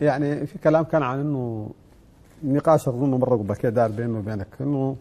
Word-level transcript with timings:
يعني 0.00 0.46
في 0.46 0.58
كلام 0.58 0.84
كان 0.84 1.02
عن 1.02 1.20
إنه 1.20 1.70
نقاش 2.44 2.88
أظن 2.88 3.10
مرة 3.10 3.36
قبل 3.36 3.54
كده 3.56 3.70
دار 3.70 3.90
بينه 3.90 4.18
وبينك 4.18 4.46
إنه 4.60 4.96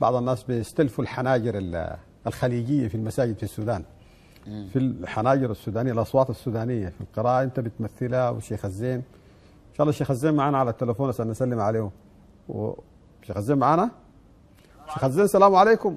بعض 0.00 0.14
الناس 0.14 0.42
بيستلفوا 0.44 1.04
الحناجر 1.04 1.58
ال- 1.58 1.96
الخليجية 2.26 2.88
في 2.88 2.94
المساجد 2.94 3.36
في 3.36 3.42
السودان. 3.42 3.82
في 4.44 4.78
الحناجر 4.78 5.50
السودانية 5.50 5.92
الأصوات 5.92 6.30
السودانية 6.30 6.88
في 6.88 7.00
القراءة 7.00 7.42
أنت 7.42 7.60
بتمثلها 7.60 8.30
والشيخ 8.30 8.64
الزين. 8.64 8.94
إن 8.96 9.74
شاء 9.74 9.80
الله 9.82 9.90
الشيخ 9.90 10.10
الزين 10.10 10.34
معنا 10.34 10.58
على 10.58 10.70
التليفون 10.70 11.08
عشان 11.08 11.28
نسلم 11.28 11.60
عليه 11.60 11.90
الشيخ 13.22 13.36
الزين 13.36 13.58
معنا 13.58 13.90
شيخ 14.94 15.04
الزين 15.04 15.24
السلام 15.24 15.54
عليكم. 15.54 15.96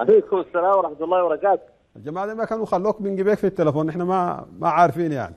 عليكم 0.00 0.36
السلام 0.40 0.78
ورحمة 0.78 1.04
الله 1.04 1.24
وبركاته. 1.24 1.62
الجماعه 1.96 2.34
ما 2.34 2.44
كانوا 2.44 2.66
خلوك 2.66 3.00
من 3.00 3.16
جبيك 3.16 3.38
في 3.38 3.46
التليفون 3.46 3.88
إحنا 3.88 4.04
ما 4.04 4.46
ما 4.58 4.68
عارفين 4.68 5.12
يعني. 5.12 5.34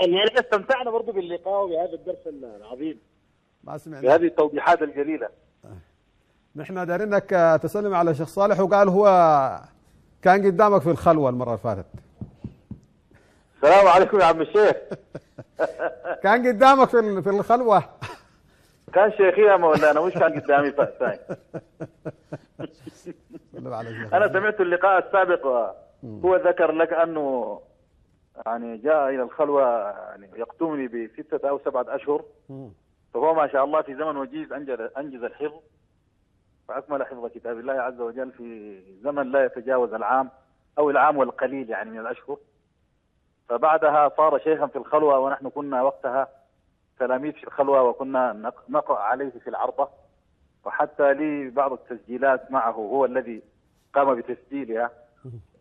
يعني 0.00 0.24
استمتعنا 0.40 0.90
برضو 0.90 1.12
باللقاء 1.12 1.64
وبهذا 1.64 1.92
الدرس 1.92 2.26
العظيم. 2.60 2.98
ما 3.64 3.78
سمعنا. 3.78 4.02
بهذه 4.02 4.26
التوضيحات 4.26 4.82
الجليلة. 4.82 5.28
نحن 6.56 6.86
دايرين 6.86 7.14
انك 7.14 7.60
تسلم 7.62 7.94
على 7.94 8.10
الشيخ 8.10 8.28
صالح 8.28 8.60
وقال 8.60 8.88
هو 8.88 9.06
كان 10.22 10.46
قدامك 10.46 10.82
في 10.82 10.90
الخلوة 10.90 11.30
المرة 11.30 11.48
اللي 11.48 11.58
فاتت. 11.58 11.86
السلام 13.56 13.86
عليكم 13.86 14.20
يا 14.20 14.24
عم 14.24 14.40
الشيخ. 14.40 14.76
كان 16.24 16.46
قدامك 16.46 16.88
في 16.88 17.22
في 17.22 17.30
الخلوة. 17.30 17.82
كان 18.94 19.12
شيخي 19.12 19.42
يا 19.42 19.56
مولانا 19.56 20.00
مش 20.00 20.12
كان 20.12 20.40
قدامي 20.40 20.68
الشيخ. 22.60 24.14
أنا 24.14 24.28
سمعت 24.32 24.60
اللقاء 24.60 25.06
السابق 25.06 25.46
هو 26.24 26.36
ذكر 26.36 26.72
لك 26.72 26.92
أنه 26.92 27.60
يعني 28.46 28.76
جاء 28.76 29.08
إلى 29.08 29.22
الخلوة 29.22 29.62
يعني 29.90 30.30
يقتمني 30.36 30.88
بستة 30.88 31.48
أو 31.48 31.58
سبعة 31.58 31.86
أشهر. 31.88 32.24
مم. 32.48 32.70
فهو 33.14 33.34
ما 33.34 33.46
شاء 33.48 33.64
الله 33.64 33.82
في 33.82 33.94
زمن 33.94 34.16
وجيز 34.16 34.52
أنجز 34.52 34.80
أنجز 34.98 35.22
الحفظ 35.24 35.60
فأكمل 36.68 37.06
حفظ 37.06 37.26
كتاب 37.26 37.58
الله 37.58 37.72
عز 37.72 38.00
وجل 38.00 38.32
في 38.32 38.80
زمن 39.02 39.32
لا 39.32 39.44
يتجاوز 39.44 39.94
العام 39.94 40.30
أو 40.78 40.90
العام 40.90 41.16
والقليل 41.16 41.70
يعني 41.70 41.90
من 41.90 41.98
الأشهر. 41.98 42.36
فبعدها 43.48 44.08
صار 44.16 44.38
شيخا 44.38 44.66
في 44.66 44.76
الخلوة 44.76 45.18
ونحن 45.18 45.48
كنا 45.48 45.82
وقتها 45.82 46.28
تلاميذ 46.98 47.32
في 47.32 47.44
الخلوة 47.44 47.82
وكنا 47.82 48.32
نق- 48.32 48.64
نقرأ 48.70 48.98
عليه 48.98 49.30
في 49.30 49.50
العرضة. 49.50 49.88
وحتى 50.64 51.14
لي 51.14 51.50
بعض 51.50 51.72
التسجيلات 51.72 52.50
معه 52.50 52.70
هو 52.72 53.04
الذي 53.04 53.42
قام 53.94 54.14
بتسجيلها 54.14 54.90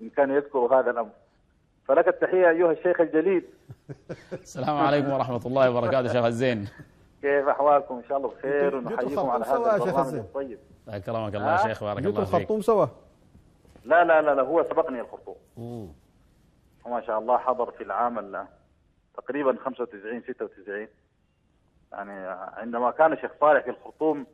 إن 0.01 0.09
كان 0.09 0.31
يذكر 0.31 0.59
هذا 0.59 0.91
الأمر. 0.91 1.11
فلك 1.91 2.07
التحية 2.07 2.49
أيها 2.49 2.71
الشيخ 2.71 3.01
الجليل. 3.01 3.43
السلام 4.33 4.77
عليكم 4.77 5.11
ورحمة 5.11 5.41
الله 5.45 5.69
وبركاته 5.71 6.07
شيخ 6.07 6.25
الزين. 6.25 6.67
كيف 7.21 7.47
أحوالكم؟ 7.47 7.95
إن 7.95 8.03
شاء 8.09 8.17
الله 8.17 8.29
بخير 8.29 8.75
ونحييكم 8.75 9.29
على 9.29 9.45
هذا 9.45 9.55
البرنامج 9.75 9.97
الزين. 9.99 10.19
الطيب. 10.19 10.59
أكرمك 10.89 11.35
الله؟ 11.35 11.51
يا 11.51 11.67
شيخ 11.67 11.83
بارك 11.83 11.97
الله 12.05 12.11
فيك. 12.25 12.33
الخرطوم 12.35 12.61
سوا. 12.61 12.85
لا 13.85 14.03
لا 14.03 14.21
لا, 14.21 14.35
لا 14.35 14.41
هو 14.41 14.63
سبقني 14.63 15.01
الخطوم. 15.01 15.35
مم. 15.57 15.87
وما 16.85 17.01
شاء 17.01 17.19
الله 17.19 17.37
حضر 17.37 17.71
في 17.71 17.83
العام 17.83 18.19
ال- 18.19 18.45
تقريبا 19.17 19.55
95 19.65 20.21
96 20.23 20.87
يعني 21.91 22.11
عندما 22.57 22.91
كان 22.91 23.13
الشيخ 23.13 23.31
صالح 23.41 23.63
في 23.63 23.69
الخرطوم 23.69 24.25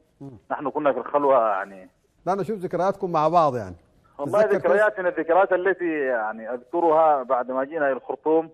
نحن 0.52 0.70
كنا 0.70 0.94
في 0.94 1.00
الخلوة 1.00 1.50
يعني. 1.50 1.90
لا 2.26 2.36
نشوف 2.36 2.60
ذكرياتكم 2.60 3.12
مع 3.12 3.28
بعض 3.28 3.56
يعني. 3.56 3.76
والله 4.18 4.42
تتذكر 4.42 4.58
ذكريات 4.58 5.00
من 5.00 5.08
الذكريات 5.08 5.54
التي 5.54 6.00
يعني 6.00 6.54
أذكرها 6.54 7.24
بعد 7.24 7.52
ما 7.52 7.64
جينا 7.64 7.86
إلى 7.86 7.94
الخرطوم. 7.94 8.50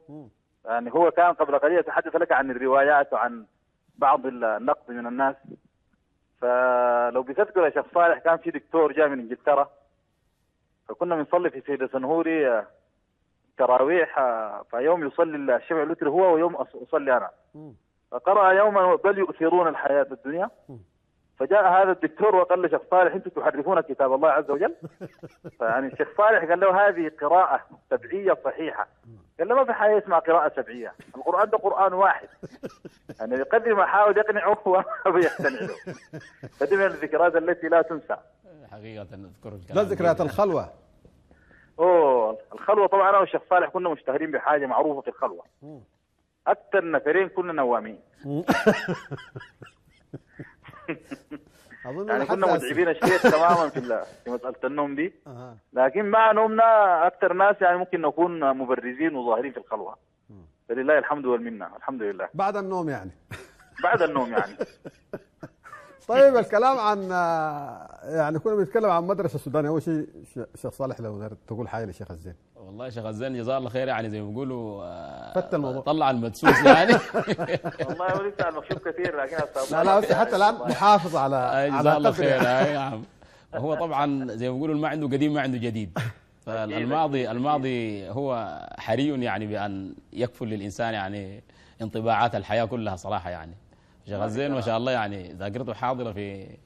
يعني 0.65 0.93
هو 0.93 1.11
كان 1.11 1.33
قبل 1.33 1.59
قليل 1.59 1.79
يتحدث 1.79 2.15
لك 2.15 2.31
عن 2.31 2.51
الروايات 2.51 3.13
وعن 3.13 3.45
بعض 3.97 4.25
النقد 4.25 4.91
من 4.91 5.07
الناس. 5.07 5.35
فلو 6.41 7.23
بتذكر 7.23 7.65
يا 7.65 7.69
شيخ 7.69 7.85
صالح 7.93 8.17
كان 8.17 8.37
في 8.37 8.51
دكتور 8.51 8.91
جاء 8.91 9.07
من 9.07 9.19
إنجلترا. 9.19 9.69
فكنا 10.89 11.15
بنصلي 11.15 11.49
في 11.49 11.61
سيد 11.61 11.85
سنهوري 11.85 12.47
آه، 12.49 12.67
تراويح 13.57 14.19
آه، 14.19 14.65
فيوم 14.71 15.07
يصلي 15.07 15.55
الشفع 15.55 15.83
الوتر 15.83 16.09
هو 16.09 16.33
ويوم 16.33 16.55
أصلي 16.55 17.17
أنا. 17.17 17.29
فقرأ 18.11 18.51
يوما 18.51 18.95
بل 18.95 19.17
يؤثرون 19.17 19.67
الحياة 19.67 20.07
الدنيا. 20.11 20.49
فجاء 21.39 21.67
هذا 21.67 21.91
الدكتور 21.91 22.35
وقال 22.35 22.61
له 22.61 22.67
شيخ 22.67 22.81
صالح 22.91 23.13
أنتم 23.13 23.29
تحرفون 23.29 23.81
كتاب 23.81 24.13
الله 24.13 24.29
عز 24.29 24.51
وجل؟ 24.51 24.75
فيعني 25.59 25.87
الشيخ 25.87 26.07
صالح 26.17 26.49
قال 26.49 26.59
له 26.59 26.87
هذه 26.87 27.11
قراءة 27.21 27.61
سبعية 27.89 28.37
صحيحة. 28.45 28.87
قال 29.39 29.47
له 29.47 29.55
ما 29.55 29.65
في 29.65 29.73
حاجة 29.73 29.97
اسمها 29.97 30.19
قراءة 30.19 30.51
سبعية 30.61 30.93
القرآن 31.15 31.49
ده 31.49 31.57
قرآن 31.57 31.93
واحد. 31.93 32.27
يعني 33.19 33.37
بقدر 33.37 33.75
ما 33.75 33.85
حاول 33.85 34.17
يقنعه 34.17 34.57
هو 34.67 34.83
ما 35.05 35.11
بيقتنع 35.11 35.59
له. 35.59 35.75
فدي 36.59 36.75
من 36.75 36.85
الذكريات 36.85 37.35
التي 37.35 37.67
لا 37.67 37.81
تنسى. 37.81 38.17
حقيقة 38.71 39.07
نذكر 39.15 39.55
الكلام 39.55 39.77
لا 39.77 39.83
ذكريات 39.83 40.21
الخلوة. 40.21 40.69
أوه 41.79 42.37
الخلوة 42.53 42.87
طبعا 42.87 43.09
أنا 43.09 43.17
والشيخ 43.17 43.41
صالح 43.49 43.69
كنا 43.69 43.89
مشتهرين 43.89 44.31
بحاجة 44.31 44.65
معروفة 44.65 45.01
في 45.01 45.07
الخلوة. 45.07 45.43
أكثر 46.47 46.91
نفرين 46.91 47.29
كنا 47.29 47.53
نوامين. 47.53 47.99
أظن 51.85 52.09
يعني 52.09 52.25
كنا. 52.25 52.53
متعبين 52.53 52.89
الشيخ 52.89 53.21
تماما 53.35 53.69
في 53.69 53.81
في 54.23 54.29
مسألة 54.31 54.55
النوم 54.63 54.95
دي. 54.95 55.13
لكن 55.73 56.05
مع 56.05 56.31
نومنا 56.31 57.07
أكثر 57.07 57.33
ناس 57.33 57.55
يعني 57.61 57.77
ممكن 57.77 58.01
نكون 58.01 58.57
مبرزين 58.57 59.15
وظاهرين 59.15 59.51
في 59.51 59.57
الخلوة. 59.57 59.97
فلله 60.69 60.97
الحمد 60.97 61.25
والمنة. 61.25 61.75
الحمد 61.77 62.01
لله. 62.01 62.29
بعد 62.33 62.55
النوم 62.57 62.89
يعني. 62.89 63.11
بعد 63.83 64.01
النوم 64.01 64.31
يعني. 64.31 64.53
طيب 66.07 66.37
الكلام 66.37 66.77
عن 66.77 67.11
آه، 67.11 67.87
يعني 68.03 68.39
كنا 68.39 68.55
بنتكلم 68.55 68.89
عن 68.89 69.03
مدرسة 69.03 69.35
السودانيه 69.35 69.69
أول 69.69 69.81
شيء 69.81 70.07
شيخ 70.61 70.71
صالح 70.73 70.99
لو 70.99 71.29
تقول 71.47 71.67
حاجة 71.69 71.85
للشيخ 71.85 72.11
الزين. 72.11 72.35
والله 72.55 72.89
شيخ 72.89 73.05
الزين 73.05 73.37
جزاه 73.37 73.57
الله 73.57 73.69
خير 73.69 73.87
يعني 73.87 74.09
زي 74.09 74.21
ما 74.21 74.29
بيقولوا 74.29 74.83
آه، 74.83 75.33
فت 75.33 75.53
الموضوع. 75.53 75.81
طلع 75.81 76.11
المدسوس 76.11 76.63
يعني. 76.65 76.93
والله 77.87 78.11
هو 78.11 78.21
لسه 78.21 78.49
المكشوف 78.49 78.87
كثير 78.87 79.21
لكن 79.21 79.37
لا 79.71 79.83
لا 79.83 79.99
بس 79.99 80.11
حتى 80.11 80.35
الآن 80.35 80.55
محافظ 80.55 81.15
على 81.15 81.35
آه، 81.35 81.71
على 81.71 81.79
جزاه 81.79 81.97
الله 81.97 82.11
خير 82.11 82.27
يعني. 82.27 82.69
أي 82.69 82.73
نعم. 82.73 83.03
هو 83.55 83.75
طبعا 83.75 84.27
زي 84.35 84.49
ما 84.49 84.55
بيقولوا 84.55 84.75
ما 84.75 84.87
عنده 84.87 85.07
قديم 85.07 85.33
ما 85.33 85.41
عنده 85.41 85.57
جديد. 85.57 85.99
فالماضي 86.45 87.31
الماضي 87.31 88.09
هو 88.09 88.59
حري 88.77 89.23
يعني 89.23 89.47
بأن 89.47 89.95
يكفل 90.13 90.47
للإنسان 90.47 90.93
يعني 90.93 91.43
انطباعات 91.81 92.35
الحياة 92.35 92.65
كلها 92.65 92.95
صراحة 92.95 93.29
يعني. 93.29 93.62
شيخ 94.05 94.21
الزين 94.21 94.51
ما 94.53 94.61
شاء 94.61 94.77
الله 94.77 94.91
يعني 94.91 95.33
ذاكرته 95.33 95.73
حاضرة 95.73 96.11
في 96.11 96.57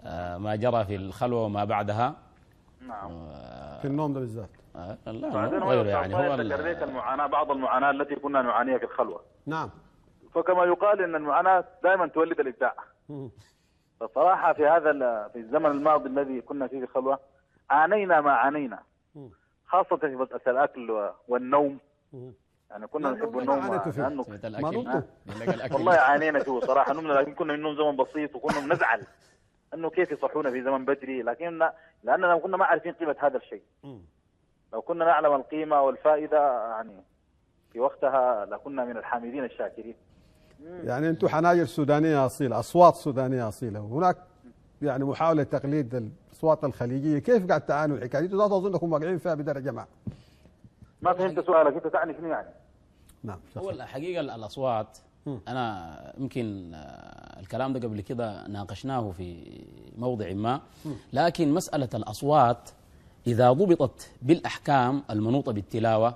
آه، 0.00 0.38
ما 0.38 0.56
جرى 0.56 0.84
في 0.84 0.96
الخلوة 0.96 1.44
وما 1.44 1.64
بعدها. 1.64 2.14
نعم. 2.80 3.08
في 3.78 3.84
النوم 3.84 4.12
ده 4.12 4.20
بالذات. 4.20 4.50
آه، 4.76 4.98
لا 5.06 5.28
بعدين 5.28 5.62
هو 5.62 5.72
يعني 5.72 5.88
يعني 5.88 6.14
هو 6.14 6.18
هو 6.18 6.34
ال- 6.34 6.52
ذكر 6.52 6.62
لك 6.70 6.82
المعاناة 6.82 7.26
بعض 7.26 7.50
المعاناة 7.50 7.90
التي 7.90 8.14
كنا 8.16 8.42
نعانيها 8.42 8.78
في 8.78 8.84
الخلوة. 8.84 9.20
نعم. 9.46 9.70
فكما 10.34 10.64
يقال 10.64 11.02
إن 11.02 11.14
المعاناة 11.14 11.64
دائما 11.82 12.06
تولد 12.06 12.40
الإبداع. 12.40 12.74
مم. 13.08 13.30
فصراحة 14.00 14.52
في 14.52 14.66
هذا 14.66 14.90
ال- 14.90 15.30
في 15.32 15.38
الزمن 15.38 15.66
الماضي 15.66 16.08
الذي 16.08 16.40
كنا 16.40 16.66
فيه 16.66 16.78
في 16.78 16.84
الخلوة 16.84 17.18
عانينا 17.70 18.20
ما 18.20 18.32
عانينا. 18.32 18.78
مم. 19.14 19.30
خاصة 19.66 19.96
في 19.96 20.06
مسألة 20.16 20.40
الأكل 20.46 20.90
و- 20.90 21.10
والنوم. 21.28 21.78
يعني 22.70 22.86
كنا 22.86 23.10
نحب 23.10 23.38
النوم. 23.38 23.80
لأنه 23.96 24.24
ما 24.60 24.70
نمتوا. 24.70 25.00
والله 25.72 25.92
عانينا 25.92 26.38
فيه 26.38 26.60
صراحة 26.60 26.92
نمنا 26.92 27.12
لكن 27.12 27.34
كنا 27.34 27.52
بننوم 27.52 27.76
زمن 27.76 27.96
بسيط 27.96 28.36
وكنا 28.36 28.60
بنزعل 28.60 29.02
إنه 29.74 29.90
كيف 29.90 30.12
يصحونا 30.12 30.50
في 30.50 30.62
زمن 30.62 30.84
بدري 30.84 31.22
لكن 31.22 31.58
لأننا 32.04 32.38
كنا 32.38 32.56
ما 32.56 32.64
عارفين 32.64 32.92
قيمة 32.92 33.16
هذا 33.18 33.36
الشيء. 33.36 33.62
لو 34.72 34.82
كنا 34.82 35.04
نعلم 35.04 35.34
القيمة 35.34 35.82
والفائدة 35.82 36.68
يعني 36.68 36.92
في 37.72 37.80
وقتها 37.80 38.44
لكنا 38.46 38.84
من 38.84 38.96
الحامدين 38.96 39.44
الشاكرين 39.44 39.94
يعني 40.84 41.08
أنتم 41.08 41.28
حناجر 41.28 41.64
سودانية 41.64 42.26
أصيلة 42.26 42.58
أصوات 42.58 42.94
سودانية 42.94 43.48
أصيلة 43.48 43.80
وهناك 43.80 44.16
يعني 44.82 45.04
محاولة 45.04 45.42
تقليد 45.42 45.94
الأصوات 46.30 46.64
الخليجية 46.64 47.18
كيف 47.18 47.48
قاعد 47.48 47.60
تعانوا 47.60 47.96
الحكاية 47.96 48.26
دي؟ 48.26 48.36
لا 48.36 48.46
تظن 48.46 48.72
أنكم 48.72 48.92
واقعين 48.92 49.18
فيها 49.18 49.34
بدرجة 49.34 49.70
ما 49.70 49.86
ما 51.02 51.12
فهمت 51.14 51.46
سؤالك 51.46 51.74
أنت 51.74 51.86
تعني 51.92 52.14
شنو 52.14 52.28
يعني؟ 52.28 52.48
نعم 53.24 53.38
هو 53.58 53.70
الحقيقة 53.70 54.20
ال- 54.20 54.30
الأصوات. 54.30 54.98
أنا 55.48 56.12
يمكن 56.18 56.74
آه، 56.74 57.40
الكلام 57.40 57.72
ده 57.72 57.88
قبل 57.88 58.00
كده 58.00 58.46
ناقشناه 58.48 59.10
في 59.10 59.60
موضع 59.98 60.32
ما. 60.32 60.60
لكن 61.12 61.52
مسألة 61.54 61.88
الأصوات 61.94 62.70
إذا 63.26 63.52
ضبطت 63.52 64.10
بالأحكام 64.22 65.02
المنوطة 65.10 65.52
بالتلاوة 65.52 66.14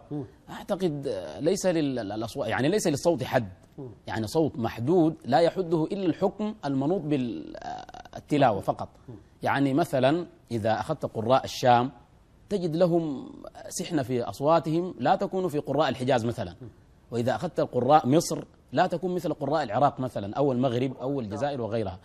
أعتقد 0.51 1.07
آه، 1.07 1.41
ليس 1.41 1.67
للأصوات 1.67 2.49
يعني 2.49 2.69
ليس 2.69 2.87
للصوت 2.87 3.23
حد. 3.25 3.49
يعني 4.07 4.27
صوت 4.27 4.59
محدود 4.59 5.15
لا 5.25 5.39
يحده 5.41 5.85
إلا 5.93 6.07
الحكم 6.07 6.55
المنوط 6.65 7.01
بالتلاوة 7.01 8.61
فقط. 8.61 8.89
يعني 9.43 9.75
مثلا 9.75 10.27
إذا 10.51 10.81
أخذت 10.81 11.07
قراء 11.07 11.45
الشام 11.45 11.91
تجد 12.53 12.77
لهم 12.77 13.33
سحنة 13.69 14.03
في 14.03 14.23
أصواتهم 14.23 14.95
لا 14.99 15.15
تكون 15.17 15.49
في 15.49 15.59
قراء 15.59 15.89
الحجاز 15.89 16.25
مثلا. 16.25 16.55
وإذا 17.11 17.35
أخذت 17.35 17.61
القراء 17.61 18.07
مصر 18.09 18.45
لا 18.73 18.87
تكون 18.87 19.15
مثل 19.15 19.33
قراء 19.35 19.63
العراق 19.63 20.01
مثلا 20.01 20.35
أو 20.37 20.53
المغرب 20.53 20.93
أو 21.01 21.21
الجزائر 21.21 21.61
وغيرها. 21.61 21.99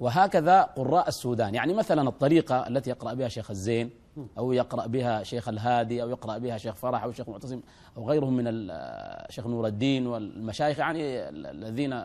وهكذا 0.00 0.62
قراء 0.62 1.08
السودان. 1.08 1.54
يعني 1.54 1.74
مثلا 1.74 2.08
الطريقة 2.08 2.68
التي 2.68 2.90
يقرأ 2.90 3.14
بها 3.14 3.28
شيخ 3.28 3.50
الزين 3.50 3.90
أو 4.38 4.52
يقرأ 4.52 4.86
بها 4.86 5.22
شيخ 5.22 5.48
الهادي 5.48 6.02
أو 6.02 6.10
يقرأ 6.10 6.38
بها 6.38 6.58
شيخ 6.58 6.74
فرح 6.74 7.02
أو 7.04 7.12
شيخ 7.12 7.28
معتصم 7.28 7.60
أو 7.96 8.08
غيرهم 8.10 8.36
من 8.36 8.44
ال- 8.46 9.32
شيخ 9.32 9.46
نور 9.46 9.66
الدين 9.66 10.06
والمشايخ. 10.06 10.78
يعني 10.78 11.28
الذين 11.28 12.04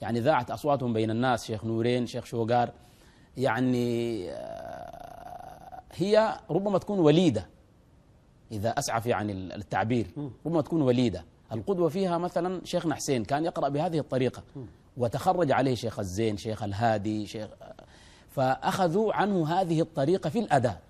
يعني 0.00 0.20
ذاعت 0.20 0.50
أصواتهم 0.50 0.92
بين 0.92 1.10
الناس 1.10 1.44
شيخ 1.44 1.64
نورين 1.64 2.06
شيخ 2.06 2.24
شوقار 2.24 2.70
يعني 3.36 4.30
آه، 4.30 5.05
هي 5.92 6.40
ربما 6.50 6.78
تكون 6.78 6.98
وليدة 6.98 7.46
إذا 8.52 8.70
أسعف 8.70 9.06
يعني 9.06 9.32
التعبير 9.32 10.06
ربما 10.46 10.62
تكون 10.62 10.82
وليدة. 10.82 11.24
القدوة 11.52 11.88
فيها 11.88 12.18
مثلا 12.18 12.60
شيخنا 12.64 12.94
حسين 12.94 13.24
كان 13.24 13.44
يقرأ 13.44 13.68
بهذه 13.68 13.98
الطريقة 13.98 14.42
وتخرج 14.96 15.52
عليه 15.52 15.74
شيخ 15.74 15.98
الزين 15.98 16.36
شيخ 16.36 16.62
الهادي 16.62 17.26
شيخ 17.26 17.48
فأخذوا 18.30 19.12
عنه 19.12 19.48
هذه 19.60 19.80
الطريقة 19.80 20.30
في 20.30 20.38
الأداء. 20.38 20.80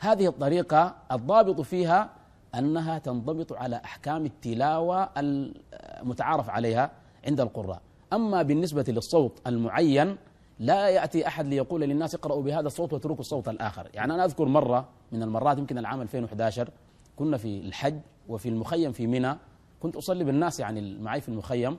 هذه 0.00 0.26
الطريقة 0.26 0.94
الضابط 1.12 1.60
فيها 1.60 2.10
أنها 2.54 2.98
تنضبط 2.98 3.52
على 3.52 3.76
أحكام 3.76 4.26
التلاوة 4.26 5.10
المتعارف 5.16 6.50
عليها 6.50 6.90
عند 7.26 7.40
القراء. 7.40 7.80
أما 8.12 8.42
بالنسبة 8.42 8.84
للصوت 8.88 9.40
المعين 9.46 10.16
لا 10.58 10.88
يأتي 10.88 11.26
أحد 11.26 11.46
ليقول 11.46 11.80
للناس 11.80 12.14
اقرأوا 12.14 12.42
بهذا 12.42 12.66
الصوت 12.66 12.92
واتركوا 12.92 13.20
الصوت 13.20 13.48
الآخر. 13.48 13.88
يعني 13.94 14.14
أنا 14.14 14.24
أذكر 14.24 14.44
مرة 14.44 14.88
من 15.12 15.22
المرات 15.22 15.58
يمكن 15.58 15.78
العام 15.78 16.00
2011 16.00 16.70
كنا 17.16 17.36
في 17.36 17.58
الحج 17.58 18.00
وفي 18.28 18.48
المخيم 18.48 18.92
في 18.92 19.06
منى 19.06 19.36
كنت 19.80 19.96
أصلي 19.96 20.24
بالناس 20.24 20.60
يعني 20.60 20.98
معي 20.98 21.20
في 21.20 21.28
المخيم 21.28 21.76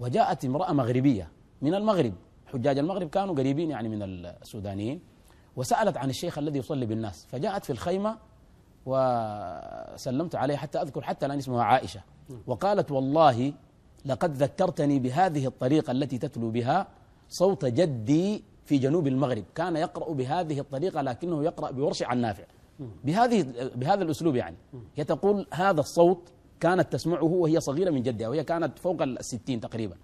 وجاءت 0.00 0.44
امرأة 0.44 0.72
مغربية 0.72 1.28
من 1.62 1.74
المغرب. 1.74 2.14
حجاج 2.46 2.78
المغرب 2.78 3.08
كانوا 3.08 3.34
قريبين 3.34 3.70
يعني 3.70 3.88
من 3.88 4.02
السودانيين 4.02 5.00
وسألت 5.56 5.96
عن 5.96 6.10
الشيخ 6.10 6.38
الذي 6.38 6.58
يصلي 6.58 6.86
بالناس. 6.86 7.26
فجاءت 7.26 7.64
في 7.64 7.70
الخيمة 7.70 8.18
وسلمت 8.86 10.34
عليه 10.34 10.56
حتى 10.56 10.82
أذكر 10.82 11.02
حتى 11.02 11.26
الآن 11.26 11.38
اسمها 11.38 11.64
عائشة 11.64 12.00
وقالت 12.46 12.90
والله 12.90 13.52
لقد 14.04 14.36
ذكرتني 14.36 14.98
بهذه 14.98 15.46
الطريقة 15.46 15.90
التي 15.90 16.18
تتلو 16.18 16.50
بها 16.50 16.86
صوت 17.28 17.64
جدي 17.64 18.44
في 18.64 18.78
جنوب 18.78 19.06
المغرب. 19.06 19.44
كان 19.54 19.76
يقرأ 19.76 20.12
بهذه 20.12 20.60
الطريقة 20.60 21.02
لكنه 21.02 21.44
يقرأ 21.44 21.70
بورش 21.70 22.02
عن 22.02 22.18
نافع. 22.18 22.44
بهذه 23.04 23.70
بهذا 23.74 24.02
الأسلوب 24.02 24.36
يعني. 24.36 24.56
هي 24.96 25.04
تقول 25.04 25.46
هذا 25.52 25.80
الصوت 25.80 26.32
كانت 26.60 26.92
تسمعه 26.92 27.24
وهي 27.24 27.60
صغيرة 27.60 27.90
من 27.90 28.02
جدها 28.02 28.28
وهي 28.28 28.44
كانت 28.44 28.78
فوق 28.78 29.02
الستين 29.02 29.60
تقريبا. 29.60 29.96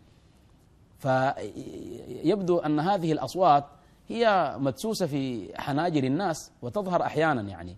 فيبدو 0.99 2.59
أن 2.59 2.81
هذه 2.81 3.13
الأصوات 3.13 3.65
هي 4.09 4.55
مدسوسة 4.59 5.07
في 5.07 5.53
حناجر 5.61 6.05
الناس 6.05 6.53
وتظهر 6.63 7.03
أحيانا 7.03 7.43
يعني. 7.43 7.77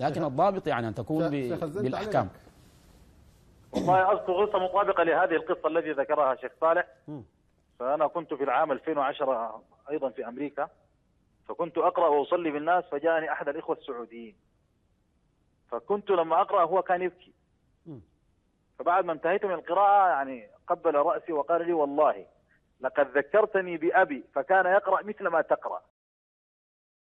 لكن 0.00 0.24
الضابط 0.24 0.66
يعني 0.66 0.88
أن 0.88 0.94
تكون 0.94 1.28
بالأحكام. 1.28 2.28
والله 3.72 4.12
أذكر 4.12 4.44
قصه 4.44 4.58
مطابقة 4.58 5.02
لهذه 5.02 5.36
القصة 5.36 5.68
التي 5.68 5.90
ذكرها 5.90 6.36
شيخ 6.40 6.52
صالح. 6.60 6.86
مم. 7.80 7.86
فأنا 7.86 8.06
كنت 8.06 8.34
في 8.34 8.44
العام 8.44 8.72
2010 8.72 9.62
أيضا 9.90 10.08
في 10.10 10.28
أمريكا 10.28 10.68
فكنت 11.48 11.78
أقرأ 11.78 12.08
وأصلي 12.08 12.50
بالناس 12.50 12.84
فجاءني 12.84 13.32
أحد 13.32 13.48
الإخوة 13.48 13.76
السعوديين 13.76 14.36
فكنت 15.70 16.10
لما 16.10 16.40
أقرأ 16.40 16.62
هو 16.64 16.82
كان 16.82 17.02
يبكي. 17.02 17.32
فبعد 18.78 19.04
ما 19.04 19.12
انتهيت 19.12 19.44
من 19.44 19.54
القراءة 19.54 20.08
يعني 20.08 20.48
قبل 20.66 20.94
رأسي 20.94 21.32
وقال 21.32 21.66
لي 21.66 21.72
والله 21.72 22.26
لقد 22.80 23.18
ذكرتني 23.18 23.76
بأبي 23.76 24.24
فكان 24.34 24.66
يقرأ 24.66 25.02
مثل 25.02 25.28
ما 25.28 25.40
تقرأ 25.40 25.82